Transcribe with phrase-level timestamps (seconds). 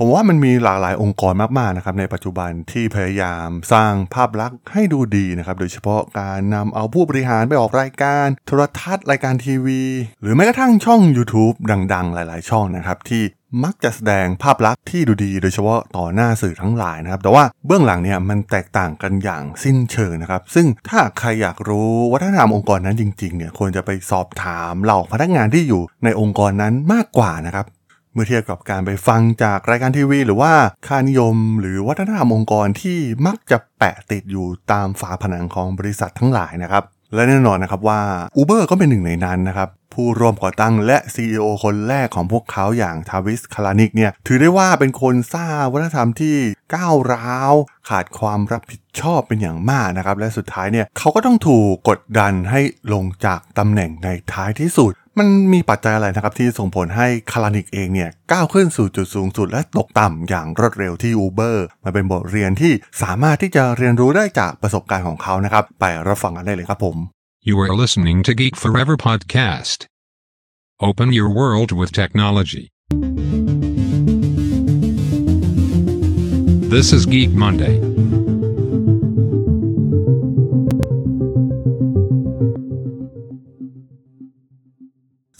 [0.00, 9.82] ผมว่ามันมีหลากหลายองค์กรมากๆนะครับในปัจจุบันที่พยายามสร้างภาพลักษณ์ให้ดูดีนะครับโดยเฉพาะการนำเอาผู้บริหารไปออกรายการโทรทัศน์รายการทีวี
[10.22, 11.54] หรือแม้กระทั่งช่อง YouTube
[11.94, 13.22] ดัง ๆ หลาย ๆ ช่องนะครับที่
[13.64, 27.66] มักจะแสดงภาพลักษณ์ที่ดูดีโดยเฉพาะต่อหน้าสื่อทั้งหลายนะครับ แต่ว่าเบื้องหลังเนี่ยมันแตกต่างกันอย่างสิ้นเชิงนะครับ ซึ่งถ้าใครอยากรู้วัฒนธรรมองค์กรนั้นจริงๆเนี่ยควรจะไปสอบถามเหล่าพนักงานที่อยู่ในองค์กรนั้นมากกว่านะครับ
[28.18, 30.52] มื่อเทียบกับการไปฟังจากรายการทีวี หรือว่า
[30.86, 36.82] ค่านิยม หรือวัฒนธรรมองค์กรที่มักจะแปะติดอยู่ตามฝาผนังของบริษัททั้งหลายนะครับ
[37.14, 38.00] และแน่นอนนะครับว่า
[38.40, 46.36] Uber ก็เป็นหนึ่งในนั้นนะครับผู้ร่วมก่อตั้งและ CEO คนแรกของพวกเขาอย่างทาวิสคารานิกเนี่ยถือได้ว่าเป็นคนสร้างวัฒนธรรมที่
[46.74, 47.52] ก้าวร้าว
[47.88, 52.60] ขาดความรับผิดชอบเป็นอย่างมากนะครับและสุดท้ายเนี่ยเขาก็ต้องถูกกดดันให้
[52.92, 62.72] ลงจากตำแหน่งในท้ายที่สุด มันมีปัจจัยอะไรนะครับที่ส่งผลให้คารานิกเองเนี่ยก้าวขึ้นสู่จุดสูงสุดและตกต่ำอย่างรวดเร็วที่ Uber มาเป็นบทเรียนที่
[63.02, 66.96] สามารถที่จะเรียนรู้ได้จากประสบการณ์ของเขานะครับ ไปรับฟังกันได้เลยครับผม
[67.48, 69.78] You are listening to Geek Forever podcast.
[70.88, 72.64] Open your world with technology.
[76.74, 77.74] This is Geek Monday.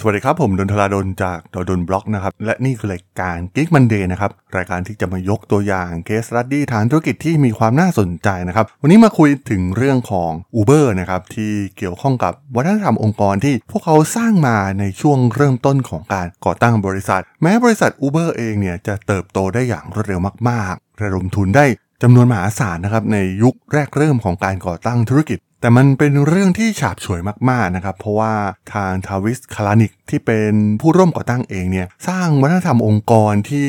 [0.01, 21.65] สวัสดีครับ ผมดนทลาดนจากดดนบล็อกนะครับ และนี่คือรายการ Geek Monday นะครับ รายการที่จะมายกตัวอย่างเคสรัดดี้ทางธุรกิจที่มีความน่าสนใจนะครับ วันนี้มาคุยถึงเรื่องของ Uber นะครับ ที่เกี่ยวข้องกับวัฒนธรรมองค์กรที่พวกเขาสร้างมาในช่วงเริ่มต้นของการก่อตั้งบริษัท แม้บริษัท Uber เองเนี่ยจะเติบโตได้อย่างรวดเร็วมากๆ ระดมทุนได้
[22.03, 28.35] จำนวนมหาศาลนะครับในยุคแรกเริ่มของการก่อตั้งธุรกิจ แต่มันเป็นเรื่องที่ฉาบฉวยมากๆนะครับ เพราะว่า
[28.75, 33.69] ทางทาวิสคารานิกที่เป็นผู้ร่วมก่อตั้งเองเนี่ยสร้างวัฒนธรรมองค์กรที่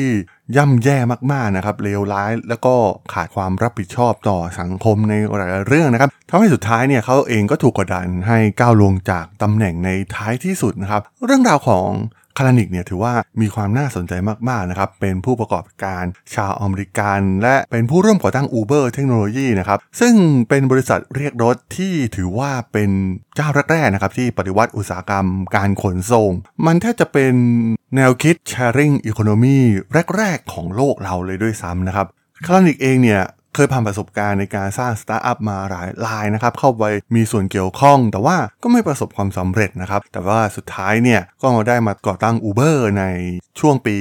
[0.56, 0.98] ย่ำแย่
[1.32, 2.74] มากๆนะครับเลวร้าย แล้วก็
[3.12, 11.88] ขาดความรับผิดชอบต่อสังคมในหลายๆเรื่องนะครับทำให้สุดท้ายเนี่ยเขาเองก็ถูกกดดันให้ก้าวลงจากตำแหน่งในท้ายที่สุดนะครับ เรื่องราวของ
[12.42, 14.12] คารานิกเนี่ยถือว่ามีความน่าสนใจ
[14.48, 20.14] มากๆนะครับเป็นผู้ประกอบการชาวอเมริกันและเป็นผู้ร่วมก่อตั้ง Uber เทคโนโลยีนะครับซึ่ง
[20.48, 22.90] เป็นบริษัทเรียกรถที่ถือว่าเป็น
[23.36, 26.30] เจ้าแรกๆนะครับที่ปฏิวัติอุตสาหกรรมการขนส่ง
[26.66, 27.34] มันแทบจะเป็น
[27.96, 29.58] แนวคิด sharing economy
[30.16, 32.06] แรก ๆ ของโลกเราเลยด้วยซ้ำนะครับ
[32.44, 33.22] Kalanick เองเนี่ย
[33.54, 36.84] เคยผ่านประสบการณ์ในการสร้างสตาร์ทอัพมาหลายรายนะครับ เข้าไป
[37.14, 43.04] มีส่วนเกี่ยวข้อง แต่ว่าก็ไม่ประสบความสำเร็จนะครับ แต่ว่าสุดท้ายเนี่ยก็ได้มาก่อตั้ง Uber ใน
[43.60, 43.96] ช่วงปี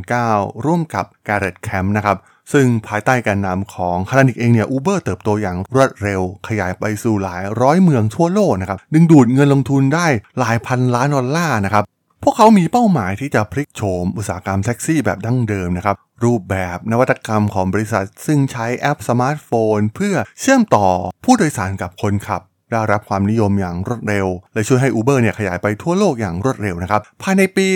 [0.00, 2.16] 2009 ร่วมกับ Garrett Camp นะครับ
[2.52, 10.06] ซึ่งภายใต้การนำของ Kalanick เองเนี่ย Uber เติบโตอย่างรวดเร็ว ขยายไปสู่หลายร้อยเมืองทั่วโลกนะครับ ดึงดูดเงินลงทุนได้
[10.38, 11.84] หลายพันล้านดอลลาร์นะครับ
[12.22, 20.88] พวกเขามีเป้าหมายที่จะพลิกโฉมอุตสาหกรรมแท็กซี่แบบดั้งเดิมนะครับ รูปแบบนวัตกรรมของบริษัท ซึ่งใช้แอปสมาร์ทโฟน เพื่อเชื่อมต่อ
[21.24, 27.66] ผู้โดยสารกับคนขับ ได้รับความนิยมอย่างรวดเร็ว และช่วยให้ Uber เนี่ยขยายไปทั่วโลกอย่างรวดเร็วนะครับ ภายในปี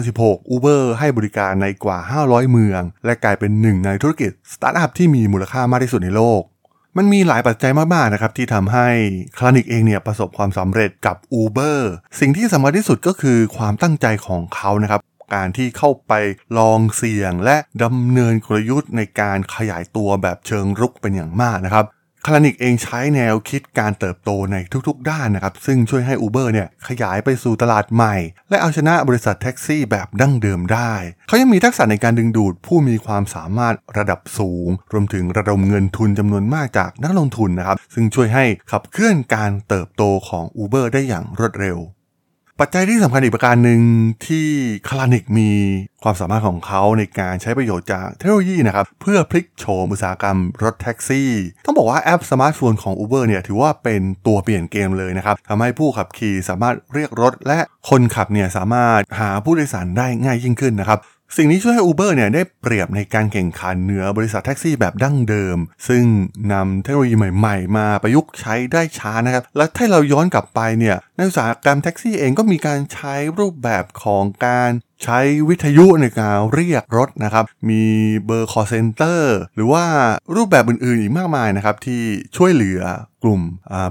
[0.00, 6.42] 2016 Uber ให้บริการในกว่า 500 เมือง และกลายเป็นหนึ่งในธุรกิจสตาร์ทอัพที่มีมูลค่ามากที่สุดในโลก
[6.96, 8.88] มันมีหลายปัจจัยมากๆนะครับที่ทำให้
[9.36, 11.78] Kalanick เองเนี่ยประสบความสำเร็จกับ Uber
[12.20, 15.00] สิ่งที่สำคัญที่สุดก็คือความตั้งใจของเขานะครับ
[15.34, 16.12] การที่เข้าไป
[16.58, 21.84] ลองเสี่ยงและดำเนินกลยุทธ์ในการขยายตัวแบบเชิงรุกเป็นอย่างมากนะครับ
[22.26, 24.56] Kalanick เองใช้แนวคิดการเติบโตใน
[24.88, 28.16] ทุกๆ ด้านนะครับ ซึ่งช่วยให้ Uber เนี่ยขยายไปสู่ตลาดใหม่
[28.50, 30.92] และเอาชนะบริษัทแท็กซี่แบบดั้งเดิมได้
[31.28, 41.78] เขายังมีทักษะในการดึงดูดผู้มีความสามารถระดับสูง รวมถึงระดมเงินทุนจำนวนมากจากนักลงทุนนะครับ ซึ่งช่วยให้ขับเคลื่อนการเติบโตของ Uber ได้อย่างรวดเร็ว
[42.62, 43.80] ปัจจัยที่สำคัญอีกประการหนึ่ง
[44.26, 44.46] ที่
[44.88, 45.50] Kalanick มี
[46.02, 51.30] ความสามารถของเขาในการใช้ประโยชน์จากเทคโนโลยีนะครับ เพื่อพลิกโฉมอุตสาหกรรมรถแท็กซี่
[51.64, 57.58] ต้องบอกว่าแอปสมาร์ทโฟนของ Uber เนี่ยถือว่าเป็นตัวเปลี่ยนเกมเลยนะครับทำให้ผู้ขับขี่สามารถเรียกรถ และ
[57.88, 60.98] คนขับเนี่ยสามารถหาผู้โดยสารได้ง่ายยิ่งขึ้นนะครับ
[61.36, 65.58] สิ่งนี้ช่วยให้ Uber เนี่ยได้เปรียบในการแข่งขันเหนือบริษัทแท็กซี่แบบดั้งเดิม
[65.88, 66.04] ซึ่ง
[66.52, 74.70] นำเทคโนโลยีใหม่ ๆ มาประยุกต์ใช้ได้ช้านะครับ และถ้าเราย้อนกลับไปเนี่ยในอุตสาหกรรมแท็กซี่เองก็มีการใช้รูปแบบของการ
[75.04, 77.84] ใช้วิทยุในการเรียกรถนะครับ มี
[78.26, 79.20] เบอร์ call center
[79.54, 79.84] หรือว่า
[80.36, 82.02] รูปแบบอื่นๆอีกมากมายนะครับ ที่
[82.36, 82.80] ช่วยเหลือ
[83.22, 83.40] กลุ่ม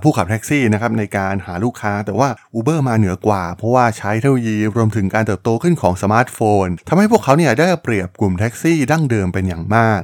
[0.04, 10.01] ผู้ขับแท็กซี่นะครับในการหาลูกค้าแต่ว่า Uber มาเหนือกว่า เพราะว่าใช้เทคโนโลยีรวมถึงการเติบโตขึ้นของสมาร์ทโฟนทำให้พวกเขาเนี่ยได้เปรียบกลุ่มแท็กซี่ดั้งเดิมเป็นอย่างมาก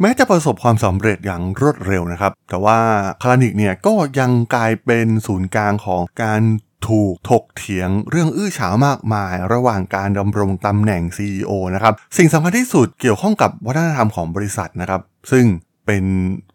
[0.00, 2.78] แม้จะประสบความสำเร็จอย่างรวดเร็วนะครับ แต่ว่า
[3.22, 6.42] Kalanick เนี่ยก็ยังกลายเป็นศูนย์กลางของการ
[6.88, 15.00] ถูกถกเถียงเรื่องอื้อฉาวมากมาย ระหว่างการดำรงตำแหน่ง CEO นะครับ สิ่งสำคัญที่สุดเกี่ยวข้องกับวัฒนธรรมของบริษัทนะครับ
[15.30, 15.46] ซึ่ง
[15.86, 16.04] เป็น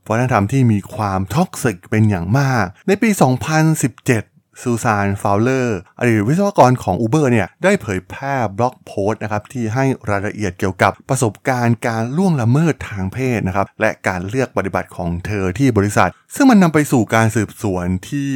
[0.10, 3.10] วัฒนธรรมที่มีความ toxic เป็นอย่างมาก ในปี
[3.74, 18.32] 2017 Susan Fowler อดีตวิศวกรของ Uber เนี่ยได้เผยแพร่ blog post นะครับที่ให้รายละเอียดเกี่ยวกับประสบการณ์การล่วงละเมิดทางเพศนะครับและการเลือกปฏิบัติของเธอที่บริษัท ซึ่งมันนำไปสู่การสืบสวนที่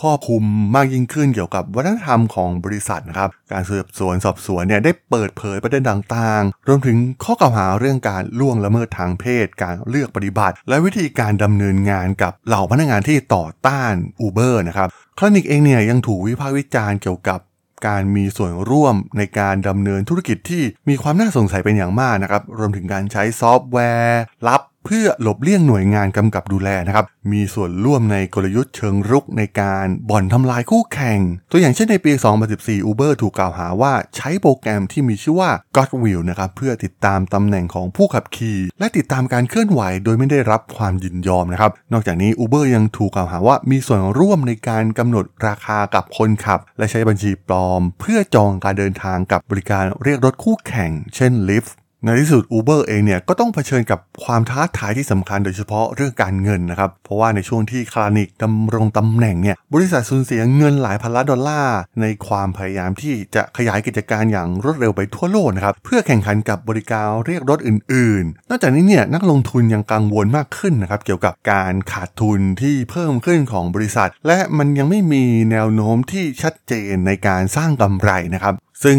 [0.00, 0.42] ครอบคลุม
[0.74, 13.94] มากยิ่งขึ้นเกี่ยวกับวัฒนธรรมของบริษัทนะครับการสืบสวนสอบสวนเนี่ยได้เปิดเผยประเด็นต่างๆ รวมถึงข้อกล่าวหาเรื่องการล่วงละเมิดทางเพศ การเลือกปฏิบัติ และวิธีการดำเนินงานกับเหล่าพนักงานที่ต่อต้าน
[14.26, 14.88] Uber นะครับ
[15.20, 17.40] คลินิกเองเนี่ยยังถูกวิพากษ์วิจารณ์เกี่ยวกับ
[17.86, 31.18] การมีส่วนร่วมในการดำเนินธุรกิจที่มีความน่าสงสัยเป็นอย่างมากนะครับ รวมถึงการใช้ซอฟต์แวร์ ลับ เพื่อหลบเลี่ยงหน่วยงานกำกับดูแลนะครับ มีส่วนร่วมในกลยุทธ์เชิงรุกในการบ่อนทำลายคู่แข่ง
[31.50, 32.12] ตัวอย่างเช่นในปี
[32.50, 51.72] 2014 Uber ถูกกล่าวหาว่าใช้โปรแกรมที่มีชื่อว่า Godwill นะครับเพื่อติดตามตำแหน่งของผู้ขับขี่และติดตามการเคลื่อนไหวโดยไม่ได้รับความยินยอมนะครับ นอกจากนี้ Uber ยังถูกกล่าวหาว่ามีส่วนร่วมในการกำหนดราคากับคนขับ และใช้บัญชีปลอม เพื่อจองการเดินทางกับบริการเรียกรถคู่แข่ง เช่น Lyft
[52.04, 78.54] ในที่สุด Uber เองเนี่ยก็ต้องเผชิญกับความท้าทายที่สำคัญโดยเฉพาะเรื่องการเงินนะครับ เพราะว่าในช่วงที่คลานิกดำรงตำแหน่งเนี่ยบริษัทสูญเสียเงินหลายพันล้านดอลลาร์ ในความพยายามที่จะขยายกิจการอย่างรวดเร็วไปทั่วโลกนะครับ เพื่อแข่งขันกับบริการเรียกรถอื่นๆ นอกจากนี้เนี่ยนักลงทุนยังกังวลมากขึ้นนะครับเกี่ยวกับการขาดทุนที่เพิ่มขึ้นของบริษัท และมันยังไม่มีแนวโน้มที่ชัดเจนในการสร้างกำไรนะครับ
[78.84, 78.98] ซึ่ง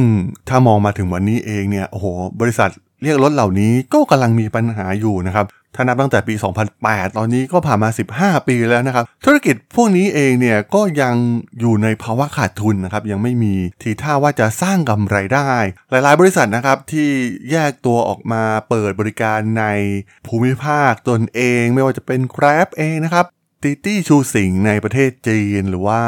[0.50, 2.06] ถ้ามองมาถึงวันนี้เองเนี่ยโอ้โห
[2.42, 2.70] บริษัท
[3.04, 5.46] เรียกรถเหล่านี้ก็กำลังมีปัญหาอยู่นะครับ
[5.76, 6.34] ถ้านับตั้งแต่ปี
[6.76, 7.90] 2008 ตอนนี้ก็ผ่านมา
[8.20, 11.16] 15 ปีแล้วนะครับ ธุรกิจพวกนี้เองเนี่ยก็ยัง
[11.60, 15.52] อยู่ในภาวะขาดทุนนะครับ ยังไม่มีทีท่าว่าจะสร้างกำไรได้
[15.90, 17.10] หลายๆ บริษัทนะครับที่
[17.52, 19.66] แยกตัวออกมาเปิดบริการใน
[20.28, 23.26] ภูมิภาคตนเอง ไม่ว่าจะเป็น Grab เองนะครับ
[23.64, 26.02] ติตี้ชูสิงในประเทศจีน หรือว่า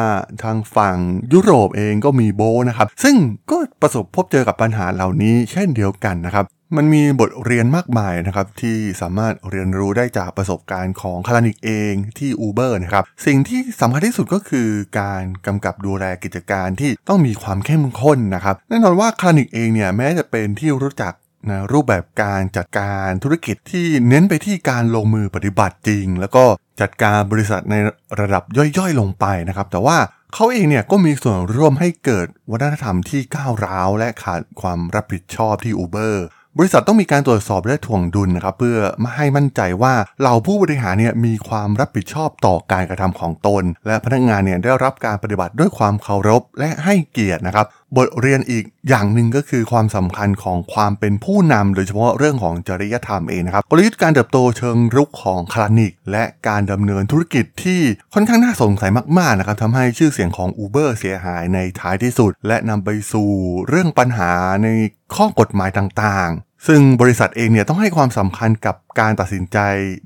[0.43, 0.97] ทางฝั่ง
[1.33, 3.15] ยุโรปเองก็มีโบนะครับ ซึ่ง
[3.51, 6.45] ก็ประสบพบเจอกับปัญหาเหล่านี้เช่นเดียวกันนะครับ
[6.77, 14.69] มันมีบทเรียนมากมายนะครับ ที่สามารถเรียนรู้ได้จากประสบการณ์ของคลานิกเองที่ Uber นะครับ สิ่งที่สำคัญที่สุดก็คือ
[14.99, 21.13] การกำกับดูแลกิจการที่ต้องมีความเข้มข้นนะครับแน่นอนว่าคลานิกเองเนี่ยแม้จะเป็นที่รู้จัก
[21.49, 26.43] นะรูปแบบการจัดการธุรกิจที่เน้นไปที่การลงมือปฏิบัติจริง แล้วก็
[26.81, 27.75] จัดการบริษัทใน
[28.19, 29.97] ระดับย่อยๆลงไปนะครับ แต่ว่า
[30.33, 36.15] เขาเองเนี่ยก็มีส่วนร่วมให้เกิดวัฒนธรรมที่ก้าวร้าว และขาดความรับผิดชอบที่ Uber
[36.57, 47.65] บริษัทต้องมีการตรวจสอบและถ่วงดุลนะครับ เพื่อมาให้มั่นใจว่าเหล่าผู้บริหารเนี่ยมีความรับผิดชอบต่อการกระทำของตน และพนักงานเนี่ยได้รับการปฏิบัติด้วยความเคารพและให้เกียรตินะครับ
[47.97, 57.81] บทเรียนอีกอย่างหนึ่งก็คือความสำคัญของความเป็นผู้นำโดยเฉพาะเรื่องของจริยธรรมเองนะครับกลยุทธ์การเติบโตเชิงรุกของคลานิก และการดำเนินธุรกิจที่
[58.13, 63.29] ค่อนข้างน่าสงสัยมากๆนะครับทำให้ชื่อเสียงของ Uber เสียหายในท้ายที่สุด และนำไปสู่
[63.67, 64.31] เรื่องปัญหา
[64.63, 64.67] ใน
[65.15, 69.57] ข้อกฎหมายต่างๆ ซึ่งบริษัทเองเนี่ยต้องให้ความสำคัญกับการตัดสินใจ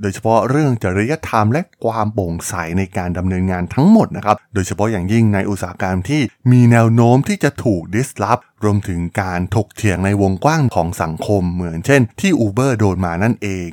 [0.01, 6.21] โดยเฉพาะเรื่องจริยธรรมและความโปร่งใสในการดำเนินงานทั้งหมดนะครับ โดยเฉพาะอย่างยิ่งในอุตสาหกรรมที่
[6.51, 13.71] มีแนวโน้มที่จะถูกดิสลอฟรวมถึงการถกเถียงในวงกว้างของสังคมเหมือนเช่นที่ Uber โดนมานั่นเอง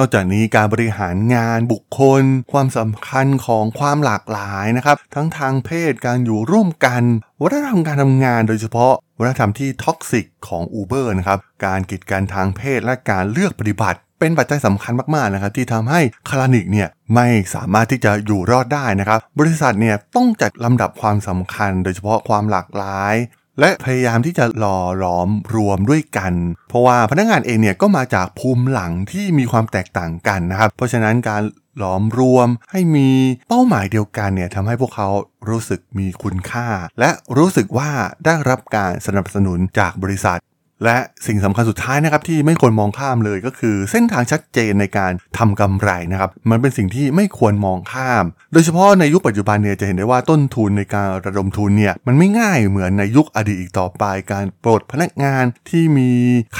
[0.00, 7.02] นอกจากนี้การบริหารงานบุคคล ความสำคัญของความหลากหลายนะครับ ทั้งทางเพศการอยู่ร่วมกัน
[7.42, 23.14] วัฒนธรรมการทำงานโดยเฉพาะวัฒนธรรมที่ท็อกซิกของ Uber นะครับการกีดกันทางเพศและการเลือกปฏิบัติเป็นปัจจัยสำคัญมากๆนะครับที่ทำให้คลานิกเนี่ยไม่สามารถที่จะอยู่รอดได้นะครับ บริษัทเนี่ยต้องจัดลำดับความสำคัญ โดยเฉพาะความหลากหลาย
[23.60, 26.32] และพยายามที่จะหล่อหลอมรวมด้วยกัน
[26.68, 31.42] เพราะว่าพนักงานเองเนี่ยก็มาจากภูมิหลังที่มีความแตกต่างกันนะครับ เพราะฉะนั้นการ
[31.78, 33.08] หลอมรวมให้มี
[33.48, 35.08] เป้าหมายเดียวกันเนี่ยทำให้พวกเขา
[35.48, 36.68] รู้สึกมีคุณค่า
[37.00, 37.90] และรู้สึกว่า
[38.24, 40.38] ได้รับการสนับสนุนจากบริษัท
[40.84, 56.10] และสิ่งสำคัญสุดท้ายนะครับที่ไม่ควรมองข้ามเลยก็คือ เส้นทางชัดเจนในการทำกำไรนะครับมันเป็นสิ่งที่ไม่ควรมองข้าม โดยเฉพาะในยุคปัจจุบันเนี่ยจะเห็นได้ว่าต้นทุนในการระดมทุนเนี่ยมันไม่ง่ายเหมือนในยุคอดีตอีกต่อไป การปลดพนักงานที่มี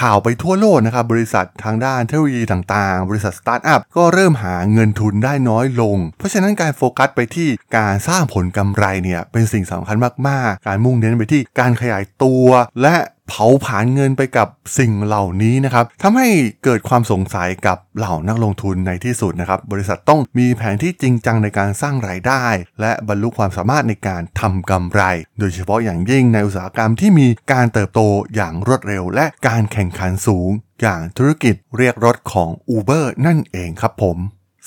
[0.00, 9.96] ข่าวไปทั่วโลกนะครับบริษัททางด้านเทคโนโลยีต่างๆ บริษัทสตาร์ทอัพก็เริ่มหาเงินทุนได้น้อยลง เพราะฉะนั้นการโฟกัสไปที่การสร้างผลกำไรเนี่ยเป็นสิ่งสำคัญ
[10.28, 12.46] มากๆ การมุ่งเน้นไปที่การขยายตัว
[12.82, 12.96] และ
[13.28, 16.28] เผาผลาญเงินไปกับสิ่งเหล่านี้นะครับทำให้
[16.64, 22.44] เกิดความสงสัยกับเหล่านักลงทุนในที่สุดนะครับ บริษัทต้องมีแผนที่จริงจังในการสร้างรายได้
[22.80, 25.02] และบรรลุความสามารถในการทำกำไร
[25.38, 28.00] โดยเฉพาะอย่างยิ่งในอุตสาหกรรมที่มีการเติบโต
[28.34, 30.50] อย่างรวดเร็ว และการแข่งขันสูง
[30.82, 34.18] อย่างธุรกิจเรียกรถของ Uber นั่นเองครับผม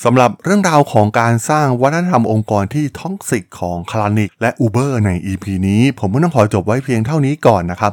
[0.04, 7.92] สำหรับเรื่องราวของการสร้างวัฒนธรรมองค์กรที่ toxic ของ Kalanick และ Uber ใน EP นี้ ผมก็ต้องขอจบไว้เพียงเท่านี้ก่อนนะครับ